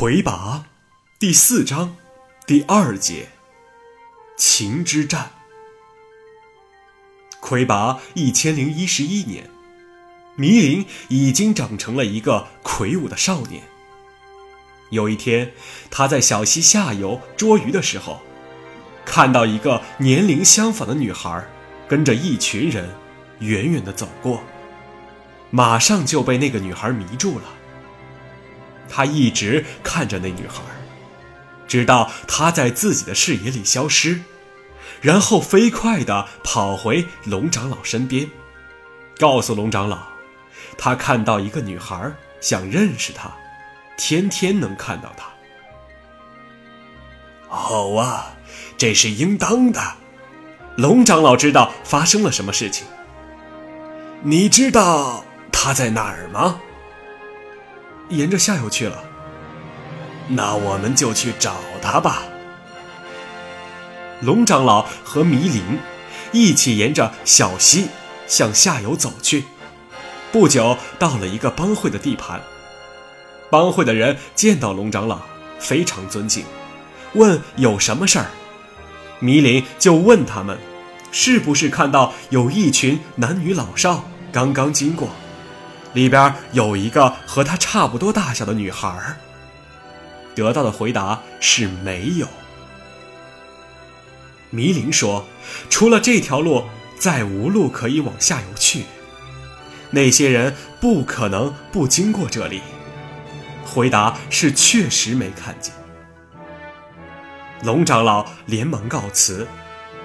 [0.00, 0.66] 魁拔，
[1.18, 1.96] 第四章，
[2.46, 3.30] 第二节，
[4.36, 5.32] 秦之战。
[7.40, 9.50] 魁拔一千零一十一年，
[10.36, 13.64] 迷林已经长成了一个魁梧的少年。
[14.90, 15.52] 有一天，
[15.90, 18.22] 他在小溪下游捉鱼的时候，
[19.04, 21.44] 看到一个年龄相仿的女孩，
[21.88, 22.88] 跟着一群人
[23.40, 24.44] 远远的走过，
[25.50, 27.57] 马上就被那个女孩迷住了。
[28.88, 30.62] 他一直看着那女孩，
[31.66, 34.20] 直到她在自己的视野里消失，
[35.00, 38.28] 然后飞快地跑回龙长老身边，
[39.18, 39.98] 告诉龙长老，
[40.76, 43.30] 他看到一个女孩，想认识她，
[43.96, 45.28] 天天能看到她。
[47.48, 48.36] 好啊，
[48.76, 49.80] 这是应当的。
[50.76, 52.86] 龙长老知道发生了什么事情。
[54.22, 56.60] 你知道她在哪儿吗？
[58.08, 59.04] 沿着下游去了，
[60.28, 62.22] 那我们就去找他吧。
[64.20, 65.78] 龙长老和迷林
[66.32, 67.88] 一起沿着小溪
[68.26, 69.44] 向下游走去，
[70.32, 72.40] 不久到了一个帮会的地盘。
[73.50, 75.20] 帮会的人见到龙长老，
[75.58, 76.44] 非常尊敬，
[77.14, 78.26] 问有什么事儿。
[79.20, 80.58] 迷林就问他们，
[81.10, 85.08] 是不是看到有一群男女老少刚刚经过。
[85.94, 89.16] 里边有一个和他差不多大小的女孩。
[90.34, 92.28] 得到的回答是没有。
[94.50, 95.26] 迷灵说
[95.68, 96.64] ：“除了这条路，
[96.98, 98.84] 再无路可以往下游去。
[99.90, 102.62] 那些人不可能不经过这里。”
[103.66, 105.74] 回答是确实没看见。
[107.62, 109.46] 龙长老连忙告辞，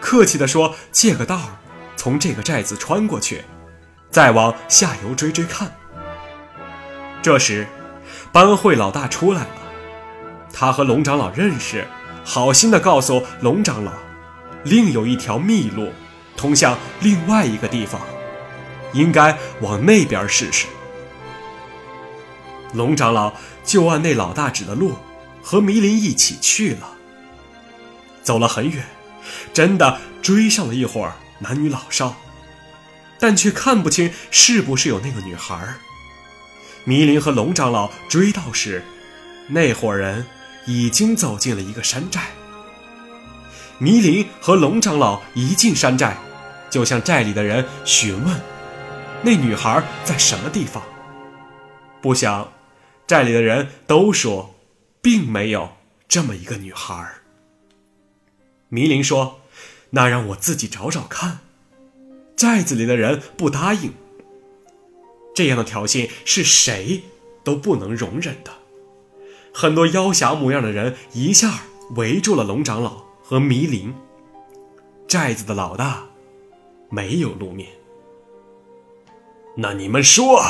[0.00, 1.58] 客气地说：“借个道儿，
[1.94, 3.44] 从这个寨子穿过去。”
[4.14, 5.72] 再往下游追追看。
[7.20, 7.66] 这时，
[8.30, 9.48] 班会老大出来了，
[10.52, 11.84] 他和龙长老认识，
[12.24, 13.90] 好心的告诉龙长老，
[14.62, 15.90] 另有一条密路，
[16.36, 18.00] 通向另外一个地方，
[18.92, 20.68] 应该往那边试试。
[22.72, 23.32] 龙长老
[23.64, 24.94] 就按那老大指的路，
[25.42, 26.88] 和迷林一起去了。
[28.22, 28.84] 走了很远，
[29.52, 31.10] 真的追上了一伙
[31.40, 32.14] 男女老少。
[33.18, 35.74] 但却看不清是不是有那个女孩。
[36.84, 38.82] 迷林和龙长老追到时，
[39.48, 40.26] 那伙人
[40.66, 42.30] 已经走进了一个山寨。
[43.78, 46.16] 迷林和龙长老一进山寨，
[46.70, 48.40] 就向寨里的人询问，
[49.22, 50.82] 那女孩在什么地方。
[52.02, 52.52] 不想，
[53.06, 54.54] 寨里的人都说，
[55.00, 55.70] 并没有
[56.06, 57.08] 这么一个女孩。
[58.68, 59.40] 迷林说
[59.90, 61.38] ：“那让我自己找找看。”
[62.36, 63.92] 寨子里的人不答应，
[65.34, 67.02] 这样的挑衅是谁
[67.42, 68.52] 都不能容忍的。
[69.52, 71.62] 很多妖侠模样的人一下
[71.96, 73.94] 围住了龙长老和迷林。
[75.06, 76.06] 寨子的老大
[76.90, 77.68] 没有露面。
[79.56, 80.42] 那你们说，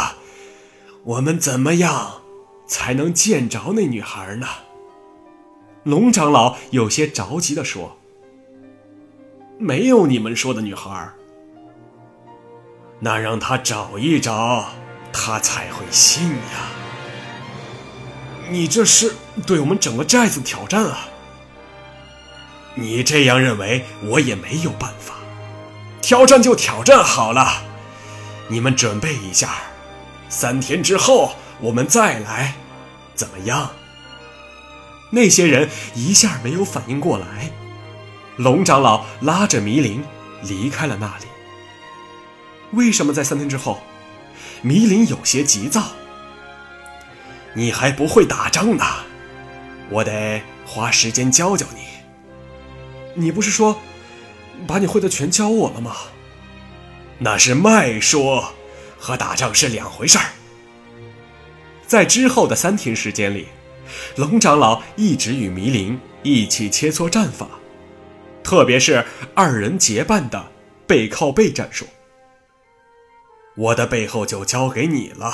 [1.03, 2.23] 我们怎么样
[2.67, 4.47] 才能见着那女孩呢？
[5.83, 7.99] 龙长老有些着急地说
[9.59, 11.13] ：“没有你们说的女孩。”
[13.05, 14.71] 那让他找一找，
[15.13, 16.71] 他才会信呀。
[18.49, 19.15] 你这是
[19.47, 21.01] 对我们整个寨子挑战啊！
[22.75, 25.17] 你这样认为，我也没有办法。
[26.01, 27.63] 挑战就挑战好了，
[28.49, 29.51] 你们准备一下，
[30.31, 32.55] 三天之后我们再来，
[33.15, 33.71] 怎么样？
[35.11, 37.51] 那些人一下没有反应过来，
[38.39, 40.03] 龙长老拉着迷灵
[40.45, 41.27] 离开了那里。
[42.75, 43.81] 为什么在三天之后？
[44.63, 45.93] 迷林有些急躁。
[47.55, 48.85] 你还不会打仗呢，
[49.91, 51.83] 我得花时间教教你。
[53.15, 53.79] 你不是说
[54.67, 55.95] 把你会的全教我了吗？
[57.19, 58.53] 那是卖说，
[58.99, 60.25] 和打仗是两回事儿。
[61.87, 63.47] 在之后的三天时间里，
[64.17, 67.47] 龙长老一直与迷林一起切磋战法，
[68.43, 69.05] 特别是
[69.35, 70.51] 二人结伴的
[70.87, 71.87] 背靠背战术。
[73.57, 75.33] 我的背后就交给你了，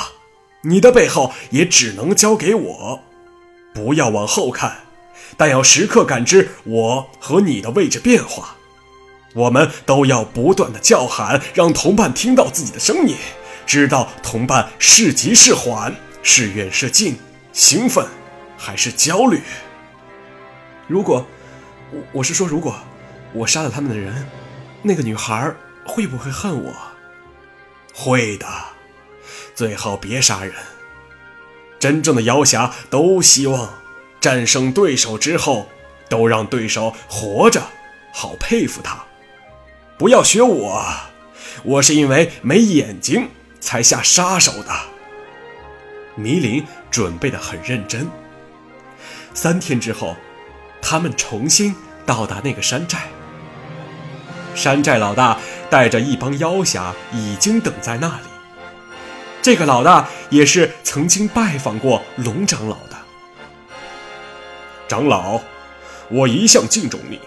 [0.63, 3.01] 你的背后也只能交给我。
[3.73, 4.81] 不要往后看，
[5.37, 8.57] 但要时刻感知我和你的位置变化。
[9.33, 13.17] 我们都要不断的叫喊，让同伴听到自己的声音，
[13.65, 17.17] 知道同伴是急是缓，是远是近，
[17.53, 18.05] 兴奋
[18.59, 19.41] 还是焦虑。
[20.89, 21.25] 如果，
[21.93, 22.75] 我我是说，如果
[23.33, 24.29] 我杀了他们的人，
[24.83, 25.55] 那个女孩
[25.87, 26.75] 会不会恨我？
[27.93, 28.47] 会的，
[29.55, 30.55] 最好别杀人。
[31.79, 33.81] 真正的妖侠都希望
[34.21, 35.69] 战胜对手之后，
[36.09, 37.63] 都让对手活着，
[38.13, 39.05] 好佩服他。
[39.97, 40.85] 不要学我，
[41.63, 44.71] 我是因为没眼睛才下杀手的。
[46.17, 48.09] 迷林准备的很认真。
[49.33, 50.17] 三天之后，
[50.83, 53.09] 他们重新到达那个山寨。
[54.55, 55.39] 山寨老大
[55.71, 58.25] 带着一帮妖侠已经等在那里。
[59.41, 62.99] 这个老大也是曾经拜访过龙长老的。
[64.87, 65.41] 长老，
[66.09, 67.21] 我一向敬重你，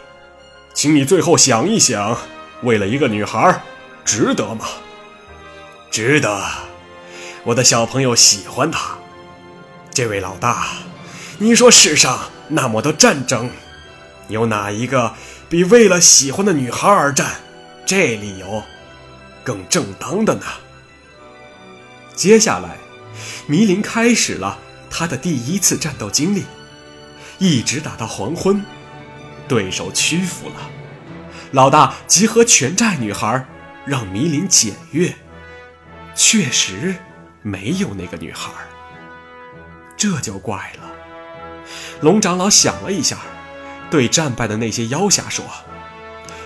[0.73, 2.17] 请你最后想一想，
[2.61, 3.61] 为了一个女孩，
[4.03, 4.65] 值得吗？
[5.89, 6.43] 值得，
[7.45, 8.97] 我的小朋友喜欢她。
[9.91, 10.67] 这位老大，
[11.37, 12.19] 你说世上
[12.49, 13.49] 那么多战争，
[14.27, 15.13] 有哪一个
[15.47, 17.35] 比为了喜欢的女孩而战，
[17.85, 18.63] 这理由
[19.43, 20.45] 更正当的呢？
[22.15, 22.77] 接下来，
[23.47, 24.57] 迷林开始了
[24.89, 26.43] 他的第一次战斗经历。
[27.39, 28.63] 一直打到黄昏，
[29.47, 30.55] 对手屈服了。
[31.51, 33.45] 老大集合全寨女孩，
[33.85, 35.13] 让迷林检阅，
[36.15, 36.95] 确实
[37.41, 38.49] 没有那个女孩。
[39.97, 40.91] 这就怪了。
[42.01, 43.17] 龙长老想了一下，
[43.89, 45.43] 对战败的那些妖侠说：“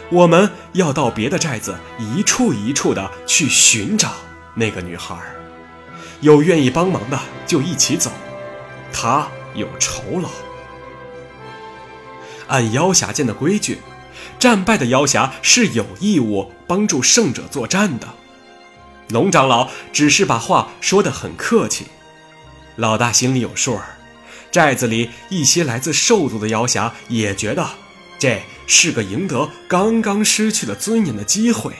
[0.09, 4.13] 我们要到别的寨子一处一处的去寻找
[4.56, 5.18] 那个女孩，
[6.21, 8.12] 有愿意帮忙的就一起走。
[8.94, 10.30] 他有酬劳。”
[12.48, 13.80] 按妖侠剑的规矩，
[14.39, 18.07] 战败的妖侠是有义务帮助胜者作战的。
[19.09, 21.88] 龙长老只是把话说得很客气，
[22.77, 23.98] 老大心里有数儿。
[24.50, 27.68] 寨子里一些来自兽族的妖侠也觉得
[28.19, 31.74] 这是个赢得刚刚失去了尊严的机会，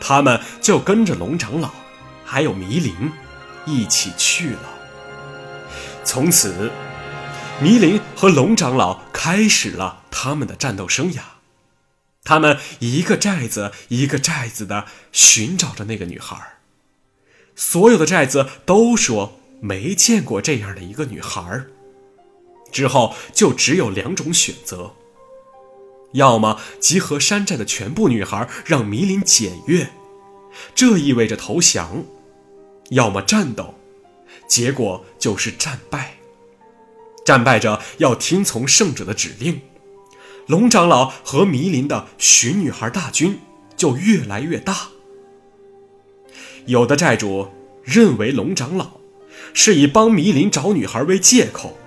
[0.00, 1.70] 他们就跟着龙长老
[2.24, 2.94] 还有迷林
[3.66, 4.78] 一起去了。
[6.04, 6.70] 从此。
[7.62, 11.20] 迷林和龙长老开始了他们的战斗生涯，
[12.24, 16.54] 他们一个寨子一个寨子的寻找着那个女孩。
[17.54, 21.64] 所有的寨子都说没见过这样的一个女孩。
[22.72, 24.94] 之后就只有两种选择：
[26.12, 29.90] 要么集合山寨的全部女孩让迷林检阅，
[30.74, 32.04] 这意味着投降；
[32.90, 33.74] 要么战斗，
[34.48, 36.14] 结果就是战败。
[37.24, 39.60] 战败者要听从胜者的指令，
[40.46, 43.38] 龙长老和迷林的寻女孩大军
[43.76, 44.88] 就越来越大。
[46.66, 47.48] 有的寨主
[47.84, 48.90] 认为龙长老
[49.54, 51.78] 是以帮迷林找女孩为借口，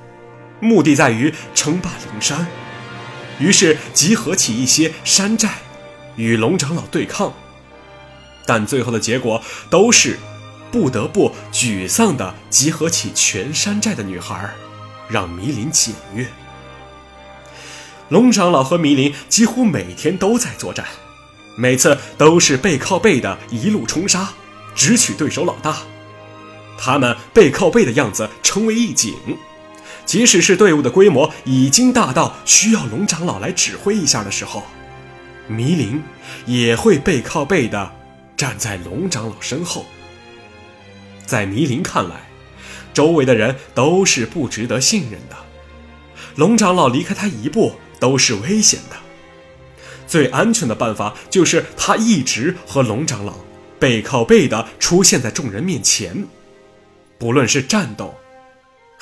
[0.61, 2.47] 目的在于称霸灵山，
[3.43, 5.49] 于是集合起一些山寨
[6.15, 7.33] 与龙长老对抗，
[8.45, 10.17] 但最后的结果都是
[10.71, 14.49] 不得不沮丧地集合起全山寨的女孩。
[15.09, 16.25] 让迷林检阅。
[18.07, 20.85] 龙长老和迷林几乎每天都在作战，
[21.57, 24.29] 每次都是背靠背的一路冲杀，
[24.73, 25.79] 直取对手老大。
[26.77, 29.13] 他们背靠背的样子称为一景。
[30.05, 34.63] 即使是队伍的规模已经大到需要龙长老来指挥一下的时候，
[35.47, 36.01] 迷林
[36.45, 37.91] 也会背靠背的
[38.35, 39.85] 站在龙长老身后。
[41.25, 42.21] 在迷林看来。
[42.93, 45.35] 周围的人都是不值得信任的，
[46.35, 48.95] 龙长老离开他一步都是危险的。
[50.05, 53.33] 最安全的办法就是他一直和龙长老
[53.79, 56.27] 背靠背的出现在众人面前，
[57.17, 58.13] 不论是战斗，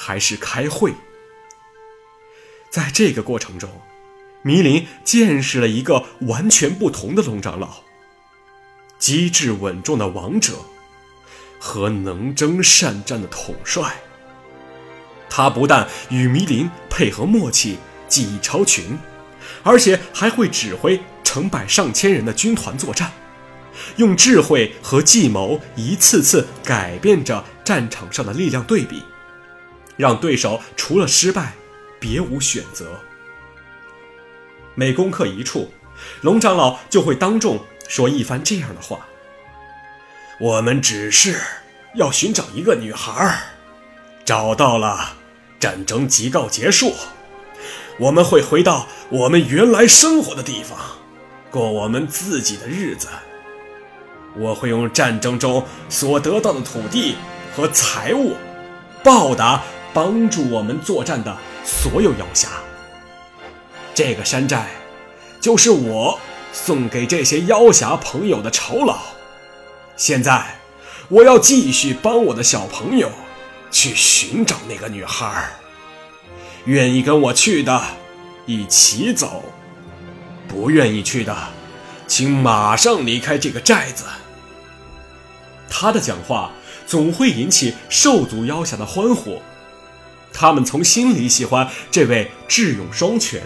[0.04, 0.94] 还是开会。
[2.72, 3.70] 在这个过程中，
[4.42, 7.84] 迷林见识了一个完全不同的龙长老，
[8.98, 10.54] 机智稳重的王者。
[11.64, 14.02] 和能征善战的统帅，
[15.30, 17.78] 他不但与迷林配合默契、
[18.08, 18.98] 技艺超群，
[19.62, 23.12] 而且还会指挥成百上千人的军团作战，
[23.98, 29.04] 用智慧和计谋一次次改变着战场上的力量对比，
[30.02, 31.54] 让对手除了失败，
[32.00, 33.00] 别无选择。
[34.74, 35.72] 每攻克一处，
[36.22, 39.06] 龙长老就会当众说一番这样的话。
[40.40, 41.40] 我们只是
[41.94, 43.44] 要寻找一个女孩，
[44.26, 45.18] 找到了，
[45.60, 46.96] 战争即告结束。
[48.00, 50.80] 我们会回到我们原来生活的地方，
[51.52, 53.08] 过我们自己的日子。
[54.36, 57.18] 我会用战争中所得到的土地
[57.56, 58.36] 和财物，
[59.04, 59.62] 报答
[59.94, 62.50] 帮助我们作战的所有妖侠。
[63.94, 64.66] 这个山寨，
[65.40, 66.20] 就是我
[66.54, 68.98] 送给这些妖侠朋友的酬劳。
[69.98, 70.60] 现在，
[71.10, 73.12] 我要继续帮我的小朋友
[73.70, 75.50] 去寻找那个女孩
[76.66, 77.84] 愿意跟我去的，
[78.46, 79.44] 一起走；
[80.48, 81.36] 不愿意去的，
[82.08, 84.06] 请马上离开这个寨子。
[85.70, 86.52] 他的讲话
[86.88, 89.42] 总会引起兽族妖侠的欢呼，
[90.34, 93.42] 他们从心里喜欢这位智勇双全、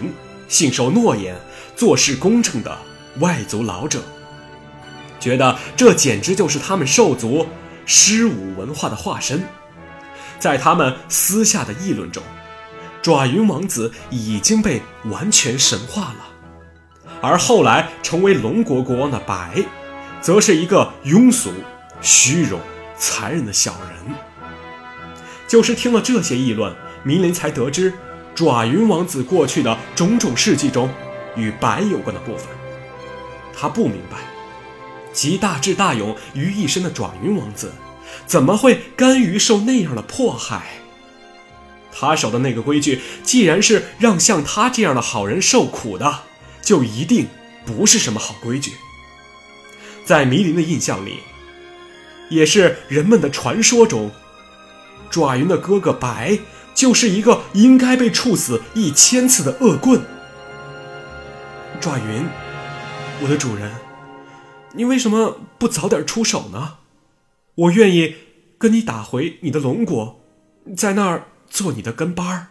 [0.48, 1.36] 信守诺言、
[1.74, 2.78] 做事公正的
[3.18, 4.02] 外族老者，
[5.18, 7.46] 觉得这简直就是他们兽族
[7.84, 9.42] 狮舞文化的化身。
[10.38, 12.22] 在他们私下的议论中，
[13.02, 16.28] 爪云王子已经被完全神化了，
[17.22, 19.64] 而后来成为龙国国王的白，
[20.20, 21.50] 则是一个庸俗、
[22.02, 22.60] 虚荣、
[22.98, 24.14] 残忍的小人。
[25.46, 27.92] 就是听了这些议论，明林才得知
[28.34, 30.90] 爪云王子过去的种种事迹中
[31.36, 32.46] 与白有关的部分。
[33.54, 34.18] 他不明白，
[35.12, 37.72] 集大智大勇于一身的爪云王子。
[38.24, 40.80] 怎么会甘于受那样的迫害？
[41.92, 46.20] 他守的那个规矩，既然是让像他这样的好人受苦的，
[46.62, 47.26] 就一定
[47.64, 48.72] 不是什么好规矩。
[50.04, 51.20] 在迷林的印象里，
[52.28, 54.10] 也是人们的传说中，
[55.10, 56.38] 爪云的哥哥白
[56.74, 60.02] 就是一个应该被处死一千次的恶棍。
[61.80, 62.26] 爪云，
[63.22, 63.72] 我的主人，
[64.72, 66.78] 你为什么不早点出手呢？
[67.54, 68.16] 我愿意
[68.58, 70.20] 跟你打回你的龙国，
[70.76, 72.48] 在那儿做你的跟班儿。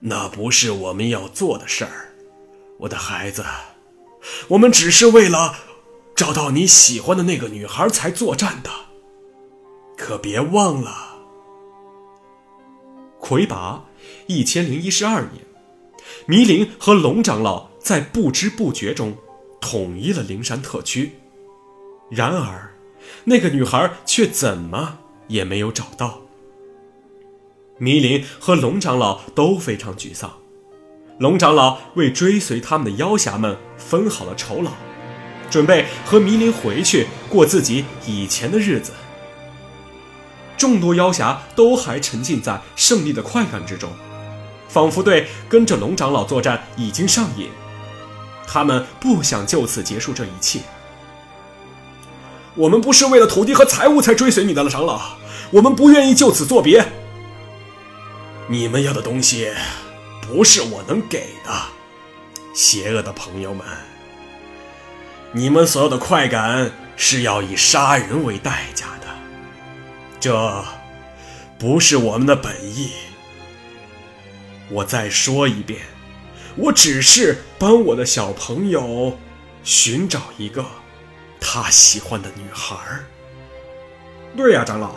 [0.00, 2.12] 那不是我们要做的事儿，
[2.80, 3.44] 我的孩子，
[4.48, 5.56] 我们只是为了
[6.14, 8.70] 找到你喜欢的那个女孩才作战的。
[9.96, 11.16] 可别忘了，
[13.18, 13.84] 魁拔
[14.26, 15.44] 一千零一十二年，
[16.26, 19.16] 迷林和龙长老在不知不觉中
[19.60, 21.12] 统一了灵山特区。
[22.10, 22.72] 然而。
[23.22, 24.98] 那个女孩却怎么
[25.28, 26.22] 也没有找到。
[27.78, 30.38] 迷林和龙长老都非常沮丧。
[31.18, 34.72] 龙长老为追随他们的妖侠们分好了酬劳，
[35.48, 38.92] 准备和迷林回去过自己以前的日子。
[40.56, 43.90] 众多妖侠都还沉浸在胜利的快感之中，
[44.68, 47.48] 仿佛对跟着龙长老作战已经上瘾。
[48.46, 50.60] 他们不想就此结束这一切。
[52.54, 55.00] 我们不是为了土地和财物才追随你的了，长老。
[55.50, 56.86] 我们不愿意就此作别。
[58.48, 59.50] 你们要的东西，
[60.22, 61.52] 不是我能给的，
[62.54, 63.66] 邪恶的朋友们。
[65.32, 68.75] 你们所有的快感是要以杀人为代价，
[70.20, 70.64] 这
[71.58, 72.90] 不是我们的本意。
[74.70, 75.82] 我再说一遍，
[76.56, 79.18] 我只是帮我的小朋友
[79.62, 80.64] 寻找一个。
[81.40, 82.76] 他喜欢的女孩。
[84.36, 84.96] 对呀，长老，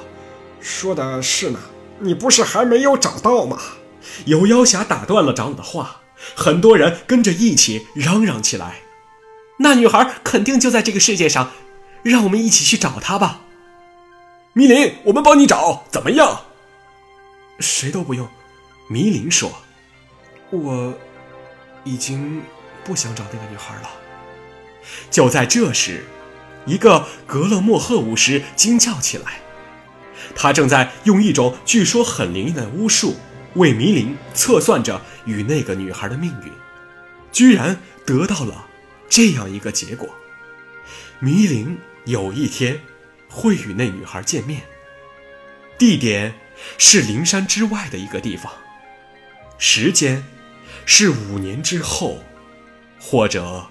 [0.60, 1.60] 说的是呢。
[2.02, 3.60] 你不是还没有找到吗？
[4.26, 6.02] 有妖侠打断了长老的话，
[6.34, 8.80] 很多人跟着一起嚷嚷起来
[9.60, 11.52] ：“那女孩肯定就在这个世界上，
[12.02, 13.42] 让我们一起去找她吧。”
[14.60, 16.42] 迷林，我们帮你找，怎么样？
[17.62, 18.28] 谁都不用。
[18.90, 19.50] 迷林说
[20.52, 20.94] ：“我
[21.86, 22.42] 已经
[22.84, 23.90] 不想找那个女孩了。”
[25.10, 26.04] 就在这时。
[26.66, 29.40] 一个格勒莫赫巫师惊叫起来，
[30.36, 33.16] 他正在用一种据说很灵验的巫术
[33.56, 36.52] 为迷林测算着与那个女孩的命运，
[37.32, 38.68] 居然得到了
[39.08, 40.10] 这样一个结果：
[41.20, 42.82] 迷灵有一天
[43.30, 44.64] 会与那女孩见面，
[45.78, 46.34] 地点
[46.78, 48.52] 是灵山之外的一个地方，
[49.58, 50.26] 时间
[50.86, 52.24] 是五年之后，
[53.00, 53.68] 或者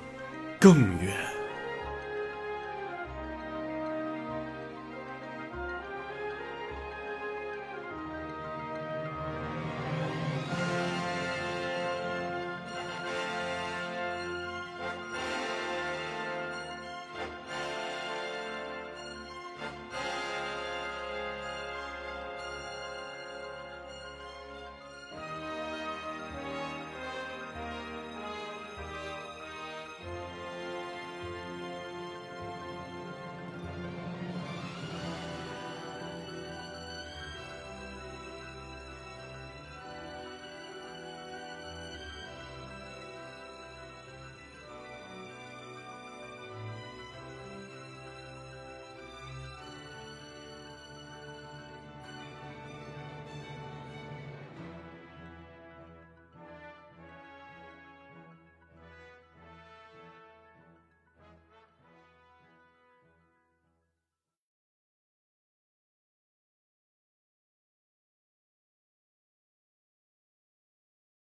[0.59, 1.15] 更远。